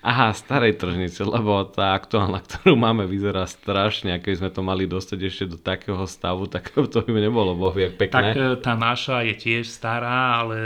Aha, 0.00 0.32
starej 0.32 0.80
tržnice, 0.80 1.28
lebo 1.28 1.60
tá 1.68 1.92
aktuálna, 1.92 2.40
ktorú 2.40 2.72
máme, 2.72 3.04
vyzerá 3.04 3.44
strašne. 3.44 4.16
A 4.16 4.22
keď 4.22 4.40
sme 4.40 4.50
to 4.52 4.64
mali 4.64 4.88
dostať 4.88 5.18
ešte 5.20 5.44
do 5.44 5.60
takého 5.60 6.00
stavu, 6.08 6.48
tak 6.48 6.72
to 6.92 7.04
by 7.04 7.20
nebolo 7.20 7.52
boh 7.52 7.76
pekné. 7.76 8.08
Tak 8.08 8.24
e, 8.32 8.56
tá 8.60 8.76
naša 8.76 9.24
je 9.28 9.34
tiež 9.36 9.68
stará, 9.68 10.40
ale 10.40 10.56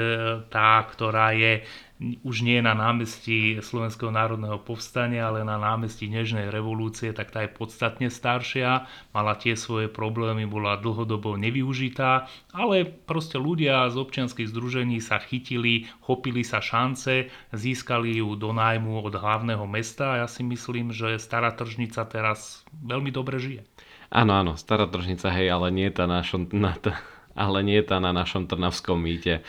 tá, 0.51 0.79
ktorá 0.87 1.35
je 1.35 1.67
už 2.03 2.43
nie 2.43 2.59
na 2.59 2.75
námestí 2.75 3.63
Slovenského 3.63 4.11
národného 4.11 4.59
povstania, 4.59 5.31
ale 5.31 5.47
na 5.47 5.55
námestí 5.55 6.11
Nežnej 6.11 6.51
revolúcie, 6.51 7.15
tak 7.15 7.31
tá 7.31 7.47
je 7.47 7.55
podstatne 7.55 8.11
staršia, 8.11 8.91
mala 9.15 9.39
tie 9.39 9.55
svoje 9.55 9.87
problémy, 9.87 10.43
bola 10.43 10.75
dlhodobo 10.75 11.39
nevyužitá, 11.39 12.27
ale 12.51 12.83
proste 12.83 13.39
ľudia 13.39 13.87
z 13.95 13.97
občianských 13.97 14.51
združení 14.51 14.99
sa 14.99 15.23
chytili, 15.23 15.87
chopili 16.03 16.43
sa 16.43 16.59
šance, 16.59 17.31
získali 17.55 18.19
ju 18.19 18.35
do 18.35 18.51
nájmu 18.51 18.99
od 18.99 19.15
hlavného 19.15 19.65
mesta 19.71 20.19
a 20.19 20.27
ja 20.27 20.29
si 20.29 20.43
myslím, 20.43 20.91
že 20.91 21.17
Stará 21.23 21.55
tržnica 21.55 22.05
teraz 22.11 22.67
veľmi 22.75 23.15
dobre 23.15 23.39
žije. 23.39 23.63
Áno, 24.11 24.35
áno, 24.35 24.53
Stará 24.59 24.91
tržnica, 24.91 25.31
hej, 25.31 25.47
ale 25.47 25.71
nie 25.71 25.89
tá 25.95 26.11
našom, 26.11 26.51
na 26.51 26.75
ale 27.39 27.63
nie 27.63 27.79
tá 27.87 28.03
na 28.03 28.11
našom 28.11 28.51
trnavskom 28.51 28.99
mýte. 28.99 29.47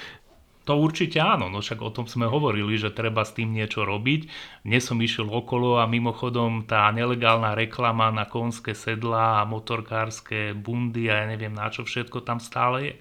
To 0.65 0.81
určite 0.81 1.22
áno, 1.22 1.45
no 1.45 1.62
však 1.62 1.77
o 1.86 1.93
tom 1.93 2.10
sme 2.10 2.25
hovorili, 2.25 2.74
že 2.81 2.89
treba 2.89 3.22
s 3.22 3.38
tým 3.38 3.53
niečo 3.53 3.86
robiť. 3.86 4.22
Dnes 4.65 4.81
som 4.81 4.98
išiel 4.98 5.29
okolo 5.29 5.77
a 5.77 5.86
mimochodom 5.86 6.65
tá 6.65 6.89
nelegálna 6.89 7.53
reklama 7.53 8.10
na 8.10 8.25
konské 8.25 8.74
sedlá 8.74 9.45
a 9.45 9.48
motorkárske 9.48 10.57
bundy 10.57 11.13
a 11.13 11.22
ja 11.22 11.25
neviem 11.29 11.53
na 11.53 11.69
čo 11.69 11.86
všetko 11.86 12.25
tam 12.25 12.41
stále 12.41 12.77
je. 12.81 12.93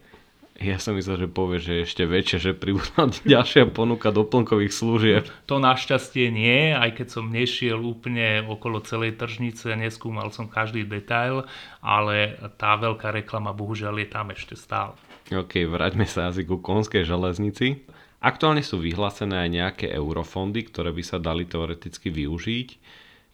Ja 0.63 0.79
som 0.79 0.95
myslel, 0.95 1.27
že 1.27 1.29
povie, 1.35 1.59
že 1.59 1.83
ešte 1.83 2.07
väčšie, 2.07 2.39
že 2.39 2.53
pribudla 2.55 3.11
ďalšia 3.27 3.75
ponuka 3.75 4.15
doplnkových 4.15 4.71
služieb. 4.71 5.25
To 5.51 5.59
našťastie 5.59 6.31
nie, 6.31 6.71
aj 6.71 7.01
keď 7.01 7.07
som 7.11 7.33
nešiel 7.33 7.81
úplne 7.83 8.45
okolo 8.47 8.79
celej 8.85 9.19
tržnice, 9.19 9.75
neskúmal 9.75 10.31
som 10.31 10.47
každý 10.47 10.87
detail, 10.87 11.49
ale 11.83 12.39
tá 12.61 12.79
veľká 12.79 13.11
reklama 13.11 13.51
bohužiaľ 13.51 14.05
je 14.05 14.09
tam 14.13 14.31
ešte 14.31 14.55
stále. 14.55 14.95
OK, 15.33 15.65
vráťme 15.65 16.05
sa 16.05 16.29
asi 16.29 16.45
ku 16.45 16.61
konskej 16.61 17.09
železnici. 17.09 17.89
Aktuálne 18.21 18.61
sú 18.61 18.81
vyhlásené 18.81 19.49
aj 19.49 19.51
nejaké 19.53 19.87
eurofondy, 19.89 20.69
ktoré 20.69 20.93
by 20.93 21.01
sa 21.05 21.17
dali 21.17 21.49
teoreticky 21.49 22.13
využiť. 22.13 22.69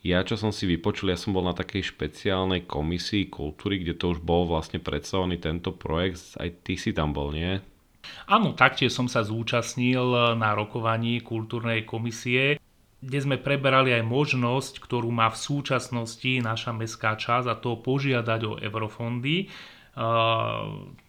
Ja, 0.07 0.23
čo 0.23 0.39
som 0.39 0.55
si 0.55 0.65
vypočul, 0.71 1.13
ja 1.13 1.19
som 1.19 1.35
bol 1.35 1.45
na 1.45 1.53
takej 1.53 1.93
špeciálnej 1.93 2.65
komisii 2.65 3.29
kultúry, 3.29 3.83
kde 3.83 3.99
to 3.99 4.17
už 4.17 4.23
bol 4.23 4.47
vlastne 4.47 4.79
predstavovaný 4.79 5.43
tento 5.43 5.75
projekt. 5.75 6.39
Aj 6.39 6.49
ty 6.49 6.79
si 6.79 6.95
tam 6.95 7.11
bol, 7.11 7.35
nie? 7.35 7.59
Áno, 8.31 8.57
taktiež 8.57 8.97
som 8.97 9.11
sa 9.11 9.21
zúčastnil 9.27 10.35
na 10.41 10.57
rokovaní 10.57 11.21
kultúrnej 11.21 11.85
komisie, 11.85 12.57
kde 13.03 13.19
sme 13.21 13.37
preberali 13.37 13.93
aj 13.93 14.05
možnosť, 14.09 14.81
ktorú 14.81 15.13
má 15.13 15.29
v 15.29 15.37
súčasnosti 15.37 16.33
naša 16.41 16.73
mestská 16.73 17.21
časť 17.21 17.47
a 17.51 17.61
to 17.61 17.77
požiadať 17.81 18.41
o 18.49 18.53
eurofondy 18.57 19.53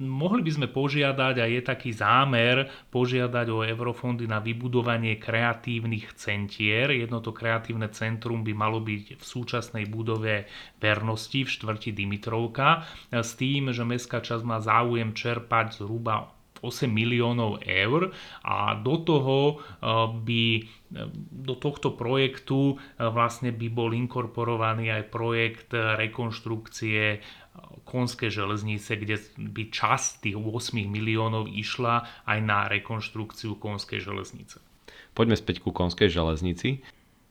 mohli 0.01 0.41
by 0.41 0.51
sme 0.51 0.67
požiadať, 0.67 1.35
a 1.37 1.45
je 1.45 1.61
taký 1.61 1.93
zámer, 1.93 2.65
požiadať 2.89 3.47
o 3.53 3.61
eurofondy 3.61 4.25
na 4.25 4.41
vybudovanie 4.41 5.21
kreatívnych 5.21 6.17
centier. 6.17 6.89
Jedno 6.89 7.21
to 7.21 7.29
kreatívne 7.29 7.93
centrum 7.93 8.41
by 8.41 8.53
malo 8.57 8.81
byť 8.81 9.21
v 9.21 9.23
súčasnej 9.23 9.85
budove 9.85 10.49
vernosti 10.81 11.45
v 11.45 11.53
štvrti 11.53 11.93
Dimitrovka 11.93 12.83
s 13.13 13.37
tým, 13.37 13.69
že 13.69 13.85
mestská 13.85 14.19
časť 14.19 14.41
má 14.41 14.57
záujem 14.57 15.13
čerpať 15.13 15.77
zhruba 15.77 16.33
8 16.33 16.40
miliónov 16.87 17.65
eur 17.65 18.13
a 18.45 18.77
do 18.77 18.95
toho 19.01 19.39
by 20.21 20.43
do 21.31 21.55
tohto 21.57 21.95
projektu 21.97 22.77
vlastne 22.99 23.49
by 23.49 23.67
bol 23.71 23.89
inkorporovaný 23.95 24.93
aj 24.93 25.03
projekt 25.09 25.69
rekonštrukcie 25.73 27.23
Konskej 27.81 28.31
železnice, 28.31 28.95
kde 28.95 29.19
by 29.35 29.67
časť 29.67 30.23
tých 30.23 30.37
8 30.39 30.87
miliónov 30.87 31.51
išla 31.51 32.07
aj 32.23 32.39
na 32.39 32.71
rekonštrukciu 32.71 33.59
Konskej 33.59 33.99
železnice. 33.99 34.63
Poďme 35.11 35.35
späť 35.35 35.59
ku 35.59 35.75
Konskej 35.75 36.07
železnici. 36.07 36.79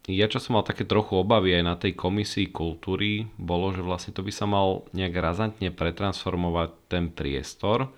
Ja 0.09 0.27
čo 0.27 0.41
som 0.41 0.57
mal 0.59 0.65
také 0.65 0.89
trochu 0.89 1.17
obavy 1.17 1.55
aj 1.55 1.65
na 1.65 1.77
tej 1.77 1.93
komisii 1.93 2.51
kultúry, 2.51 3.29
bolo, 3.37 3.71
že 3.71 3.85
vlastne 3.85 4.17
to 4.17 4.25
by 4.25 4.33
sa 4.33 4.49
mal 4.49 4.89
nejak 4.97 5.13
razantne 5.13 5.71
pretransformovať 5.71 6.71
ten 6.89 7.13
priestor, 7.13 7.93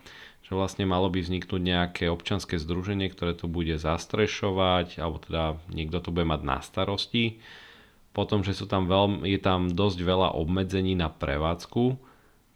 že 0.53 0.61
vlastne 0.61 0.85
malo 0.85 1.09
by 1.09 1.25
vzniknúť 1.25 1.63
nejaké 1.65 2.05
občanské 2.13 2.61
združenie, 2.61 3.09
ktoré 3.09 3.33
to 3.33 3.49
bude 3.49 3.73
zastrešovať, 3.73 5.01
alebo 5.01 5.17
teda 5.17 5.57
niekto 5.73 6.05
to 6.05 6.13
bude 6.13 6.29
mať 6.29 6.45
na 6.45 6.61
starosti. 6.61 7.41
Potom, 8.13 8.45
že 8.45 8.53
sú 8.53 8.69
tam 8.69 8.85
veľmi, 8.85 9.25
je 9.33 9.41
tam 9.41 9.73
dosť 9.73 10.05
veľa 10.05 10.37
obmedzení 10.37 10.93
na 10.93 11.09
prevádzku, 11.09 11.97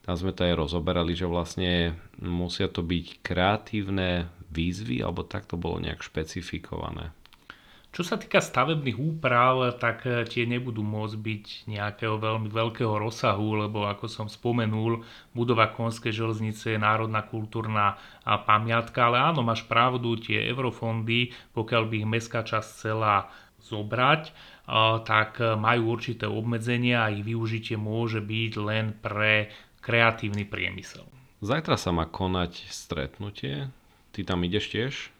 tam 0.05 0.15
sme 0.15 0.37
to 0.37 0.45
aj 0.45 0.61
rozoberali, 0.61 1.17
že 1.17 1.25
vlastne 1.25 1.97
musia 2.21 2.69
to 2.69 2.85
byť 2.85 3.25
kreatívne 3.25 4.29
výzvy, 4.53 5.01
alebo 5.01 5.25
tak 5.25 5.49
to 5.49 5.57
bolo 5.57 5.81
nejak 5.81 6.05
špecifikované. 6.05 7.17
Čo 7.97 8.05
sa 8.05 8.21
týka 8.21 8.45
stavebných 8.45 9.01
úprav, 9.01 9.73
tak 9.81 10.05
e, 10.05 10.29
tie 10.29 10.45
nebudú 10.45 10.85
môcť 10.85 11.17
byť 11.17 11.45
nejakého 11.65 12.21
veľmi 12.21 12.53
veľkého 12.53 12.93
rozsahu, 12.93 13.65
lebo 13.65 13.89
ako 13.89 14.05
som 14.05 14.29
spomenul, 14.29 15.01
budova 15.33 15.73
Konskej 15.73 16.13
železnice 16.13 16.77
je 16.77 16.79
národná 16.79 17.25
kultúrna 17.25 17.97
pamiatka, 18.45 19.09
ale 19.09 19.33
áno, 19.33 19.41
máš 19.41 19.65
pravdu, 19.65 20.13
tie 20.21 20.45
eurofondy, 20.45 21.33
pokiaľ 21.57 21.83
by 21.89 21.95
ich 22.05 22.11
mestská 22.21 22.45
časť 22.45 22.69
chcela 22.69 23.33
zobrať, 23.65 24.29
tak 25.09 25.41
majú 25.41 25.97
určité 25.97 26.29
obmedzenia 26.29 27.09
a 27.09 27.13
ich 27.17 27.25
využitie 27.25 27.81
môže 27.81 28.21
byť 28.21 28.53
len 28.61 28.93
pre 28.93 29.49
kreatívny 29.81 30.45
priemysel. 30.45 31.09
Zajtra 31.41 31.81
sa 31.81 31.97
má 31.97 32.05
konať 32.05 32.69
stretnutie. 32.69 33.73
Ty 34.13 34.21
tam 34.29 34.45
ideš 34.45 34.69
tiež? 34.69 35.16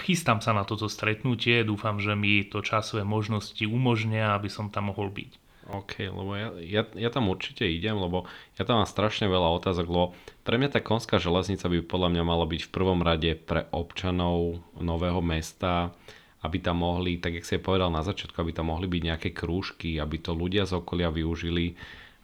Chystám 0.00 0.40
sa 0.40 0.56
na 0.56 0.64
toto 0.64 0.88
stretnutie, 0.88 1.60
dúfam, 1.64 2.00
že 2.00 2.16
mi 2.16 2.44
to 2.44 2.64
časové 2.64 3.04
možnosti 3.04 3.60
umožnia, 3.68 4.32
aby 4.36 4.48
som 4.48 4.72
tam 4.72 4.90
mohol 4.94 5.12
byť. 5.12 5.48
OK, 5.68 6.08
lebo 6.08 6.32
ja, 6.32 6.48
ja, 6.64 6.82
ja 6.96 7.10
tam 7.12 7.28
určite 7.28 7.68
idem, 7.68 7.92
lebo 7.92 8.24
ja 8.56 8.64
tam 8.64 8.80
mám 8.80 8.88
strašne 8.88 9.28
veľa 9.28 9.60
otázok, 9.60 9.84
lebo 9.84 10.16
pre 10.40 10.56
mňa 10.56 10.72
tá 10.72 10.80
konská 10.80 11.20
železnica 11.20 11.68
by 11.68 11.84
podľa 11.84 12.08
mňa 12.16 12.24
mala 12.24 12.48
byť 12.48 12.60
v 12.64 12.72
prvom 12.72 13.04
rade 13.04 13.36
pre 13.36 13.68
občanov 13.68 14.64
nového 14.80 15.20
mesta, 15.20 15.92
aby 16.40 16.56
tam 16.64 16.80
mohli, 16.80 17.20
tak 17.20 17.36
jak 17.36 17.44
si 17.44 17.60
povedal 17.60 17.92
na 17.92 18.00
začiatku, 18.00 18.40
aby 18.40 18.56
tam 18.56 18.72
mohli 18.72 18.88
byť 18.88 19.02
nejaké 19.12 19.28
krúžky, 19.36 20.00
aby 20.00 20.16
to 20.24 20.32
ľudia 20.32 20.64
z 20.64 20.80
okolia 20.80 21.12
využili 21.12 21.76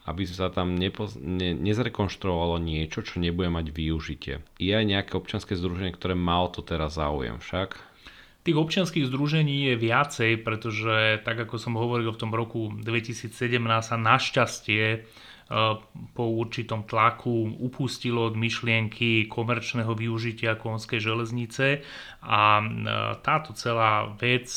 aby 0.05 0.29
sa 0.29 0.53
tam 0.53 0.77
nepoz- 0.77 1.17
ne- 1.17 1.57
nezrekonštruovalo 1.57 2.61
niečo, 2.61 3.01
čo 3.01 3.21
nebude 3.21 3.49
mať 3.49 3.73
využitie. 3.73 4.45
Je 4.61 4.73
aj 4.73 4.85
nejaké 4.85 5.13
občianske 5.17 5.57
združenie, 5.57 5.97
ktoré 5.97 6.13
má 6.13 6.45
o 6.45 6.53
to 6.53 6.61
teraz 6.61 7.01
záujem 7.01 7.41
však? 7.41 7.81
Tých 8.45 8.61
občianských 8.61 9.09
združení 9.09 9.73
je 9.73 9.75
viacej, 9.81 10.45
pretože 10.45 11.25
tak 11.25 11.49
ako 11.49 11.57
som 11.57 11.81
hovoril 11.81 12.13
v 12.13 12.21
tom 12.21 12.37
roku 12.37 12.69
2017 12.77 13.33
sa 13.81 13.97
našťastie 13.97 15.09
po 16.15 16.25
určitom 16.25 16.89
tlaku 16.89 17.61
upustilo 17.61 18.33
od 18.33 18.35
myšlienky 18.41 19.29
komerčného 19.29 19.93
využitia 19.93 20.57
konskej 20.57 21.05
železnice 21.05 21.85
a 22.25 22.65
táto 23.21 23.53
celá 23.53 24.09
vec 24.17 24.49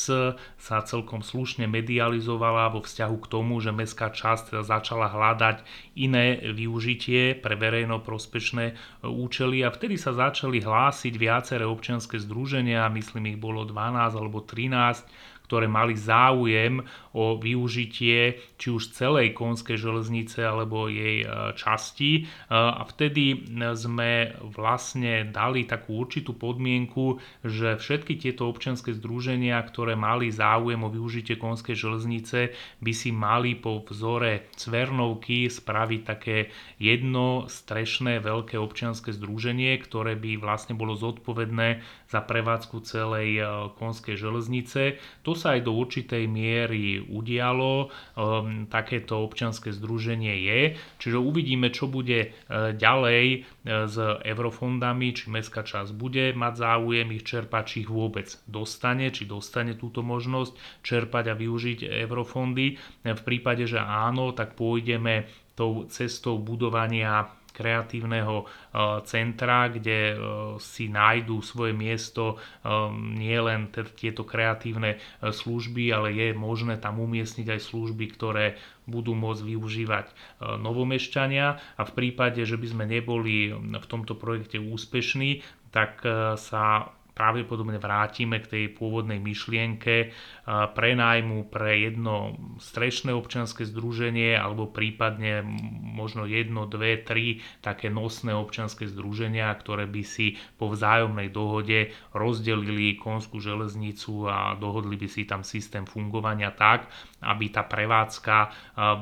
sa 0.56 0.76
celkom 0.80 1.20
slušne 1.20 1.68
medializovala 1.68 2.72
vo 2.72 2.80
vzťahu 2.80 3.16
k 3.20 3.30
tomu, 3.30 3.60
že 3.60 3.76
mestská 3.76 4.08
časť 4.08 4.56
teda 4.56 4.62
začala 4.64 5.12
hľadať 5.12 5.60
iné 6.00 6.40
využitie 6.56 7.36
pre 7.36 7.60
verejno 7.60 8.00
prospešné 8.00 8.72
účely 9.04 9.60
a 9.60 9.68
vtedy 9.68 10.00
sa 10.00 10.16
začali 10.16 10.64
hlásiť 10.64 11.14
viaceré 11.20 11.68
občianske 11.68 12.16
združenia, 12.16 12.88
myslím 12.96 13.36
ich 13.36 13.38
bolo 13.38 13.68
12 13.68 14.16
alebo 14.16 14.40
13, 14.40 15.04
ktoré 15.48 15.64
mali 15.64 15.96
záujem 15.96 16.84
o 17.16 17.40
využitie 17.40 18.36
či 18.60 18.68
už 18.68 18.92
celej 18.92 19.32
konskej 19.32 19.80
železnice 19.80 20.44
alebo 20.44 20.92
jej 20.92 21.24
e, 21.24 21.26
časti 21.56 22.12
e, 22.20 22.52
a 22.52 22.84
vtedy 22.84 23.48
sme 23.72 24.36
vlastne 24.52 25.24
dali 25.32 25.64
takú 25.64 26.04
určitú 26.04 26.36
podmienku, 26.36 27.16
že 27.40 27.80
všetky 27.80 28.20
tieto 28.20 28.44
občianske 28.44 28.92
združenia, 28.92 29.56
ktoré 29.64 29.96
mali 29.96 30.28
záujem 30.28 30.84
o 30.84 30.92
využitie 30.92 31.40
konskej 31.40 31.74
železnice, 31.74 32.52
by 32.84 32.92
si 32.92 33.08
mali 33.08 33.56
po 33.56 33.80
vzore 33.88 34.52
Cvernovky 34.52 35.48
spraviť 35.48 36.00
také 36.04 36.52
jedno 36.76 37.48
strešné 37.48 38.20
veľké 38.20 38.60
občianske 38.60 39.16
združenie, 39.16 39.80
ktoré 39.80 40.12
by 40.12 40.36
vlastne 40.36 40.76
bolo 40.76 40.92
zodpovedné 40.92 41.80
za 42.12 42.20
prevádzku 42.20 42.84
celej 42.84 43.40
e, 43.40 43.42
konskej 43.80 44.20
železnice. 44.20 45.00
To 45.24 45.37
sa 45.38 45.54
aj 45.54 45.62
do 45.62 45.78
určitej 45.78 46.26
miery 46.26 46.98
udialo, 46.98 47.88
um, 48.18 48.66
takéto 48.66 49.22
občianske 49.22 49.70
združenie 49.70 50.34
je, 50.42 50.60
čiže 50.98 51.16
uvidíme, 51.16 51.70
čo 51.70 51.86
bude 51.86 52.34
uh, 52.34 52.74
ďalej 52.74 53.24
uh, 53.46 53.86
s 53.86 53.96
eurofondami, 54.02 55.14
či 55.14 55.30
mestská 55.30 55.62
časť 55.62 55.94
bude 55.94 56.34
mať 56.34 56.54
záujem 56.58 57.08
ich 57.14 57.22
čerpať, 57.22 57.62
či 57.70 57.76
ich 57.86 57.90
vôbec 57.90 58.26
dostane, 58.50 59.14
či 59.14 59.24
dostane 59.30 59.78
túto 59.78 60.02
možnosť 60.02 60.82
čerpať 60.82 61.24
a 61.30 61.38
využiť 61.38 61.86
eurofondy. 61.86 62.66
V 63.06 63.22
prípade, 63.22 63.70
že 63.70 63.78
áno, 63.78 64.34
tak 64.34 64.58
pôjdeme 64.58 65.30
tou 65.54 65.86
cestou 65.90 66.38
budovania 66.38 67.37
kreatívneho 67.58 68.46
eh, 68.46 69.02
centra, 69.02 69.66
kde 69.66 70.14
eh, 70.14 70.16
si 70.62 70.86
nájdú 70.86 71.42
svoje 71.42 71.74
miesto 71.74 72.38
eh, 72.38 72.70
nielen 72.94 73.74
tieto 73.98 74.22
kreatívne 74.22 75.02
služby, 75.18 75.90
ale 75.90 76.14
je 76.14 76.28
možné 76.38 76.78
tam 76.78 77.02
umiestniť 77.02 77.58
aj 77.58 77.60
služby, 77.66 78.14
ktoré 78.14 78.54
budú 78.88 79.12
môcť 79.12 79.42
využívať 79.44 80.06
novomešťania. 80.40 81.76
A 81.76 81.82
v 81.84 81.92
prípade, 81.92 82.40
že 82.40 82.56
by 82.56 82.66
sme 82.72 82.84
neboli 82.88 83.52
v 83.52 83.86
tomto 83.86 84.16
projekte 84.16 84.56
úspešní, 84.56 85.44
tak 85.68 86.00
sa 86.40 86.88
pravdepodobne 87.18 87.82
vrátime 87.82 88.38
k 88.38 88.46
tej 88.46 88.64
pôvodnej 88.78 89.18
myšlienke 89.18 90.14
prenajmu 90.48 91.52
pre 91.52 91.76
jedno 91.76 92.40
strešné 92.56 93.12
občianske 93.12 93.68
združenie 93.68 94.32
alebo 94.32 94.64
prípadne 94.64 95.44
možno 95.92 96.24
jedno, 96.24 96.64
dve, 96.64 96.96
tri 96.96 97.44
také 97.60 97.92
nosné 97.92 98.32
občianske 98.32 98.88
združenia, 98.88 99.52
ktoré 99.52 99.84
by 99.84 100.02
si 100.08 100.40
po 100.56 100.72
vzájomnej 100.72 101.28
dohode 101.28 101.92
rozdelili 102.16 102.96
konskú 102.96 103.44
železnicu 103.44 104.24
a 104.24 104.56
dohodli 104.56 104.96
by 104.96 105.08
si 105.10 105.28
tam 105.28 105.44
systém 105.44 105.84
fungovania 105.84 106.48
tak, 106.48 106.88
aby 107.20 107.52
tá 107.52 107.66
prevádzka 107.68 108.36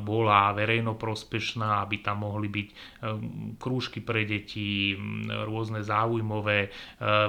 bola 0.02 0.50
verejnoprospešná, 0.50 1.84
aby 1.86 2.02
tam 2.02 2.26
mohli 2.26 2.48
byť 2.50 2.68
krúžky 3.62 4.02
pre 4.02 4.26
deti, 4.26 4.98
rôzne 5.46 5.86
záujmové 5.86 6.74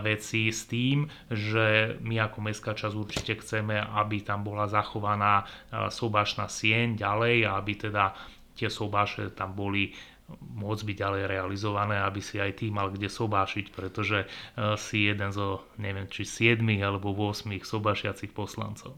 veci 0.01 0.49
s 0.49 0.65
tým, 0.65 1.05
že 1.29 1.99
my 2.01 2.17
ako 2.23 2.37
mestská 2.41 2.73
časť 2.73 2.95
určite 2.97 3.33
chceme, 3.43 3.77
aby 3.77 4.06
tam 4.23 4.47
bola 4.47 4.71
zachovaná 4.71 5.43
sobášna 5.91 6.47
sieň 6.47 6.95
ďalej 6.95 7.45
a 7.45 7.59
aby 7.59 7.73
teda 7.75 8.15
tie 8.55 8.71
sobáše 8.71 9.35
tam 9.35 9.51
boli 9.53 9.91
môcť 10.27 10.83
byť 10.83 10.97
ďalej 10.99 11.23
realizované, 11.27 12.03
aby 12.03 12.19
si 12.19 12.35
aj 12.35 12.59
ty 12.59 12.67
mal 12.67 12.91
kde 12.91 13.07
sobášiť, 13.07 13.71
pretože 13.71 14.27
si 14.75 15.07
jeden 15.07 15.31
zo, 15.31 15.63
neviem, 15.79 16.07
či 16.11 16.27
7 16.27 16.59
alebo 16.83 17.15
8 17.15 17.47
sobášiacich 17.63 18.35
poslancov. 18.35 18.95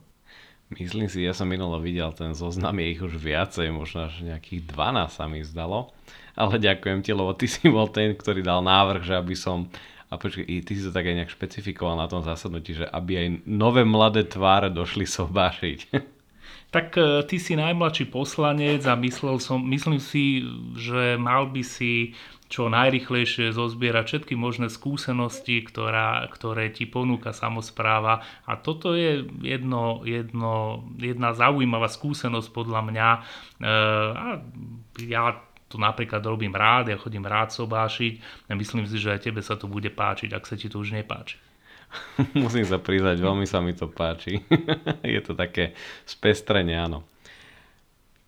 Myslím 0.70 1.10
si, 1.10 1.26
ja 1.26 1.34
som 1.34 1.50
minulo 1.50 1.82
videl 1.82 2.14
ten 2.14 2.30
zoznam, 2.30 2.78
je 2.78 2.94
ich 2.94 3.02
už 3.02 3.18
viacej, 3.18 3.74
možno 3.74 4.06
až 4.06 4.22
nejakých 4.22 4.70
12 4.70 5.10
sa 5.10 5.26
mi 5.26 5.42
zdalo. 5.42 5.90
Ale 6.38 6.62
ďakujem 6.62 7.02
ti, 7.02 7.10
lebo 7.10 7.34
ty 7.34 7.50
si 7.50 7.66
bol 7.66 7.90
ten, 7.90 8.14
ktorý 8.14 8.42
dal 8.42 8.62
návrh, 8.62 9.02
že 9.02 9.14
aby 9.18 9.34
som 9.34 9.66
a 10.10 10.18
počkej, 10.18 10.66
ty 10.66 10.72
si 10.74 10.82
to 10.82 10.90
tak 10.90 11.06
aj 11.06 11.16
nejak 11.22 11.30
špecifikoval 11.30 11.94
na 11.94 12.10
tom 12.10 12.26
zásadnutí, 12.26 12.82
že 12.82 12.86
aby 12.90 13.12
aj 13.14 13.28
nové 13.46 13.86
mladé 13.86 14.26
tváre 14.26 14.68
došli 14.68 15.06
sobášiť. 15.06 15.80
Tak 16.70 16.94
e, 16.94 17.26
ty 17.26 17.42
si 17.42 17.58
najmladší 17.58 18.14
poslanec 18.14 18.86
a 18.86 18.94
myslel 18.94 19.42
som, 19.42 19.58
myslím 19.58 19.98
si, 19.98 20.46
že 20.78 21.18
mal 21.18 21.50
by 21.50 21.66
si 21.66 22.14
čo 22.50 22.66
najrychlejšie 22.70 23.50
zozbierať 23.50 24.04
všetky 24.06 24.34
možné 24.38 24.70
skúsenosti, 24.70 25.62
ktorá, 25.66 26.26
ktoré 26.30 26.70
ti 26.70 26.86
ponúka 26.86 27.34
samozpráva. 27.34 28.22
A 28.46 28.54
toto 28.54 28.94
je 28.94 29.22
jedno, 29.42 30.02
jedno, 30.06 30.86
jedna 30.98 31.34
zaujímavá 31.34 31.90
skúsenosť 31.90 32.48
podľa 32.54 32.80
mňa. 32.86 33.08
E, 33.14 33.20
a 34.14 34.26
ja 35.02 35.42
to 35.70 35.78
napríklad 35.78 36.18
robím 36.26 36.50
rád, 36.50 36.90
ja 36.90 36.98
chodím 36.98 37.22
rád 37.22 37.54
sobášiť 37.54 38.44
a 38.50 38.58
myslím 38.58 38.90
si, 38.90 38.98
že 38.98 39.14
aj 39.14 39.30
tebe 39.30 39.38
sa 39.38 39.54
to 39.54 39.70
bude 39.70 39.86
páčiť, 39.94 40.34
ak 40.34 40.42
sa 40.42 40.58
ti 40.58 40.66
to 40.66 40.82
už 40.82 40.90
nepáči. 40.90 41.38
Musím 42.34 42.66
sa 42.66 42.82
priznať, 42.82 43.22
veľmi 43.22 43.46
sa 43.46 43.62
mi 43.62 43.70
to 43.70 43.86
páči. 43.86 44.42
je 45.06 45.20
to 45.22 45.38
také 45.38 45.78
spestrenie, 46.02 46.74
áno. 46.74 47.06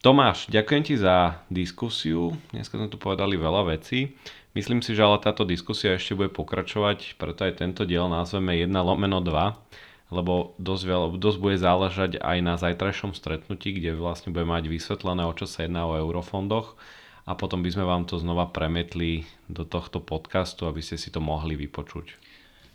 Tomáš, 0.03 0.51
ďakujem 0.51 0.83
ti 0.83 0.95
za 0.99 1.43
diskusiu. 1.47 2.35
Dneska 2.51 2.75
sme 2.75 2.91
tu 2.91 2.99
povedali 2.99 3.39
veľa 3.39 3.75
vecí. 3.75 4.19
Myslím 4.55 4.83
si, 4.83 4.99
že 4.99 5.03
ale 5.03 5.23
táto 5.23 5.47
diskusia 5.47 5.95
ešte 5.95 6.19
bude 6.19 6.31
pokračovať, 6.31 7.17
preto 7.17 7.47
aj 7.47 7.63
tento 7.63 7.87
diel 7.87 8.11
nazveme 8.11 8.59
1 8.59 8.69
lomeno 8.69 9.23
2, 9.23 10.11
lebo 10.13 10.59
dosť, 10.59 10.85
veľa, 10.85 11.07
dosť 11.17 11.39
bude 11.39 11.57
záležať 11.57 12.11
aj 12.19 12.39
na 12.43 12.55
zajtrajšom 12.59 13.15
stretnutí, 13.17 13.79
kde 13.79 13.97
vlastne 13.97 14.35
bude 14.35 14.45
mať 14.45 14.69
vysvetlené, 14.69 15.23
o 15.25 15.33
čo 15.33 15.47
sa 15.49 15.65
jedná 15.65 15.87
o 15.87 15.97
eurofondoch 15.97 16.75
a 17.23 17.33
potom 17.39 17.63
by 17.63 17.71
sme 17.71 17.87
vám 17.87 18.03
to 18.05 18.19
znova 18.19 18.51
premetli 18.51 19.23
do 19.47 19.63
tohto 19.63 20.03
podcastu, 20.03 20.67
aby 20.67 20.83
ste 20.83 20.99
si 20.99 21.15
to 21.15 21.23
mohli 21.23 21.55
vypočuť. 21.55 22.19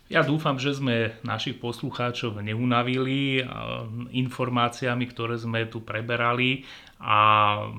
Ja 0.08 0.24
dúfam, 0.24 0.56
že 0.56 0.72
sme 0.72 1.12
našich 1.20 1.60
poslucháčov 1.60 2.40
neunavili 2.40 3.44
informáciami, 4.08 5.04
ktoré 5.04 5.36
sme 5.36 5.68
tu 5.68 5.84
preberali 5.84 6.64
a 6.98 7.18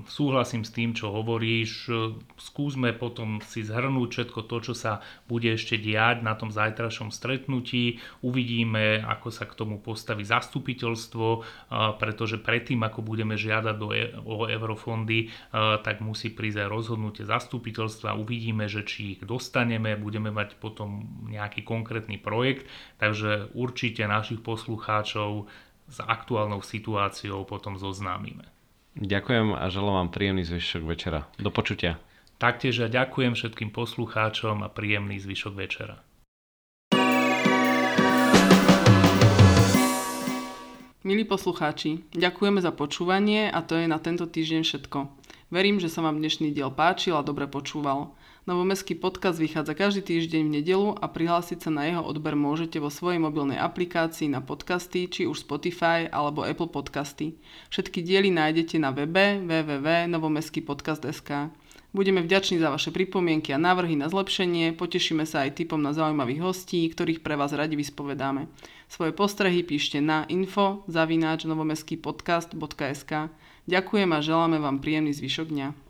súhlasím 0.08 0.64
s 0.64 0.72
tým, 0.72 0.96
čo 0.96 1.12
hovoríš. 1.12 1.92
Skúsme 2.40 2.96
potom 2.96 3.44
si 3.44 3.68
zhrnúť 3.68 4.10
všetko 4.16 4.48
to, 4.48 4.72
čo 4.72 4.74
sa 4.74 5.04
bude 5.28 5.52
ešte 5.52 5.76
diať 5.76 6.24
na 6.24 6.40
tom 6.40 6.56
zajtrašom 6.56 7.12
stretnutí. 7.12 8.00
Uvidíme, 8.24 9.04
ako 9.04 9.28
sa 9.28 9.44
k 9.44 9.60
tomu 9.60 9.84
postaví 9.84 10.24
zastupiteľstvo, 10.24 11.44
pretože 12.00 12.40
predtým, 12.40 12.80
ako 12.80 13.04
budeme 13.04 13.36
žiadať 13.36 13.76
do 13.76 13.92
e- 13.92 14.16
o 14.24 14.48
eurofondy, 14.48 15.28
tak 15.84 16.00
musí 16.00 16.32
prísť 16.32 16.64
aj 16.64 16.70
rozhodnutie 16.72 17.28
zastupiteľstva. 17.28 18.16
Uvidíme, 18.16 18.72
že 18.72 18.88
či 18.88 19.20
ich 19.20 19.22
dostaneme, 19.28 20.00
budeme 20.00 20.32
mať 20.32 20.56
potom 20.64 21.04
nejaký 21.28 21.68
konkrétny 21.68 22.16
projekt, 22.16 22.72
takže 23.04 23.52
určite 23.52 24.08
našich 24.08 24.40
poslucháčov 24.40 25.52
s 25.90 25.98
aktuálnou 26.00 26.64
situáciou 26.64 27.44
potom 27.44 27.76
zoznámime. 27.76 28.59
Ďakujem 29.00 29.56
a 29.56 29.64
želám 29.72 29.96
vám 29.96 30.10
príjemný 30.12 30.44
zvyšok 30.44 30.84
večera. 30.84 31.24
Do 31.40 31.48
počutia. 31.48 32.04
Taktiež 32.36 32.84
ja 32.84 32.92
ďakujem 32.92 33.32
všetkým 33.32 33.72
poslucháčom 33.72 34.60
a 34.60 34.68
príjemný 34.68 35.24
zvyšok 35.24 35.56
večera. 35.56 36.04
Milí 41.08 41.24
poslucháči, 41.24 42.12
ďakujeme 42.12 42.60
za 42.60 42.76
počúvanie 42.76 43.48
a 43.48 43.64
to 43.64 43.80
je 43.80 43.88
na 43.88 44.04
tento 44.04 44.28
týždeň 44.28 44.68
všetko. 44.68 45.08
Verím, 45.48 45.80
že 45.80 45.88
sa 45.88 46.04
vám 46.04 46.20
dnešný 46.20 46.52
diel 46.52 46.68
páčil 46.68 47.16
a 47.16 47.24
dobre 47.24 47.48
počúval. 47.48 48.19
Novomestský 48.48 48.96
podcast 48.96 49.36
vychádza 49.36 49.76
každý 49.76 50.00
týždeň 50.00 50.48
v 50.48 50.64
nedelu 50.64 50.96
a 50.96 51.12
prihlásiť 51.12 51.68
sa 51.68 51.76
na 51.76 51.92
jeho 51.92 52.00
odber 52.00 52.40
môžete 52.40 52.80
vo 52.80 52.88
svojej 52.88 53.20
mobilnej 53.20 53.60
aplikácii 53.60 54.32
na 54.32 54.40
podcasty, 54.40 55.12
či 55.12 55.28
už 55.28 55.44
Spotify 55.44 56.08
alebo 56.08 56.48
Apple 56.48 56.72
Podcasty. 56.72 57.36
Všetky 57.68 58.00
diely 58.00 58.32
nájdete 58.32 58.80
na 58.80 58.96
webe 58.96 59.44
www.novomestskýpodcast.sk. 59.44 61.52
Budeme 61.90 62.22
vďační 62.22 62.62
za 62.62 62.70
vaše 62.70 62.94
pripomienky 62.94 63.50
a 63.50 63.58
návrhy 63.58 63.98
na 63.98 64.14
zlepšenie, 64.14 64.78
potešíme 64.78 65.26
sa 65.26 65.50
aj 65.50 65.58
typom 65.58 65.82
na 65.82 65.90
zaujímavých 65.90 66.46
hostí, 66.46 66.86
ktorých 66.86 67.26
pre 67.26 67.34
vás 67.34 67.50
radi 67.50 67.74
vyspovedáme. 67.74 68.46
Svoje 68.86 69.10
postrehy 69.10 69.66
píšte 69.66 69.98
na 69.98 70.22
info 70.30 70.86
zavináč 70.86 71.50
novomestskýpodcast.sk. 71.50 73.34
Ďakujem 73.66 74.10
a 74.14 74.20
želáme 74.22 74.62
vám 74.62 74.78
príjemný 74.78 75.18
zvyšok 75.18 75.50
dňa. 75.50 75.89